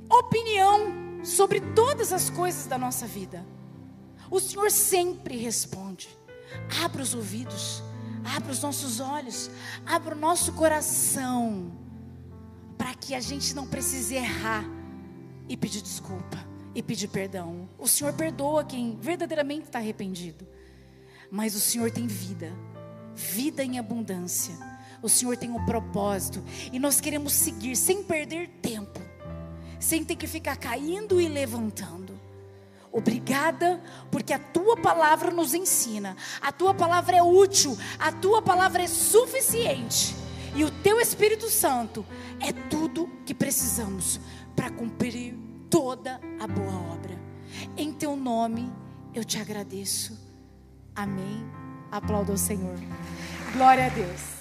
opinião 0.09 1.23
sobre 1.23 1.59
todas 1.59 2.13
as 2.13 2.29
coisas 2.29 2.67
da 2.67 2.77
nossa 2.77 3.07
vida. 3.07 3.45
O 4.29 4.39
Senhor 4.39 4.69
sempre 4.69 5.37
responde. 5.37 6.09
Abra 6.83 7.01
os 7.01 7.13
ouvidos, 7.13 7.81
abra 8.25 8.51
os 8.51 8.61
nossos 8.61 8.99
olhos, 8.99 9.49
abra 9.85 10.15
o 10.15 10.19
nosso 10.19 10.53
coração, 10.53 11.71
para 12.77 12.93
que 12.93 13.13
a 13.13 13.19
gente 13.19 13.53
não 13.53 13.67
precise 13.67 14.15
errar 14.15 14.65
e 15.47 15.55
pedir 15.55 15.81
desculpa 15.81 16.37
e 16.73 16.81
pedir 16.81 17.07
perdão. 17.07 17.69
O 17.77 17.87
Senhor 17.87 18.13
perdoa 18.13 18.65
quem 18.65 18.97
verdadeiramente 18.99 19.67
está 19.67 19.79
arrependido, 19.79 20.45
mas 21.31 21.55
o 21.55 21.59
Senhor 21.59 21.91
tem 21.91 22.07
vida 22.07 22.51
vida 23.15 23.63
em 23.63 23.79
abundância. 23.79 24.53
O 25.01 25.07
Senhor 25.07 25.37
tem 25.37 25.49
um 25.51 25.65
propósito 25.65 26.43
e 26.71 26.79
nós 26.79 26.99
queremos 26.99 27.33
seguir 27.33 27.75
sem 27.75 28.03
perder 28.03 28.49
tempo, 28.61 28.99
sem 29.79 30.03
ter 30.03 30.15
que 30.15 30.27
ficar 30.27 30.57
caindo 30.57 31.21
e 31.21 31.27
levantando. 31.27 32.04
Obrigada, 32.95 33.83
porque 34.09 34.31
a 34.31 34.39
tua 34.39 34.77
palavra 34.77 35.29
nos 35.29 35.53
ensina, 35.53 36.15
a 36.41 36.49
tua 36.49 36.73
palavra 36.73 37.17
é 37.17 37.21
útil, 37.21 37.77
a 37.99 38.09
tua 38.09 38.41
palavra 38.41 38.83
é 38.83 38.87
suficiente, 38.87 40.15
e 40.55 40.63
o 40.63 40.71
teu 40.71 40.97
Espírito 41.01 41.49
Santo 41.49 42.05
é 42.39 42.53
tudo 42.69 43.09
que 43.25 43.33
precisamos 43.33 44.17
para 44.55 44.71
cumprir 44.71 45.37
toda 45.69 46.21
a 46.39 46.47
boa 46.47 46.93
obra. 46.93 47.19
Em 47.75 47.91
teu 47.91 48.15
nome 48.15 48.71
eu 49.13 49.25
te 49.25 49.39
agradeço. 49.39 50.17
Amém. 50.95 51.45
Aplauda 51.91 52.31
o 52.31 52.37
Senhor. 52.37 52.79
Glória 53.51 53.87
a 53.87 53.89
Deus. 53.89 54.34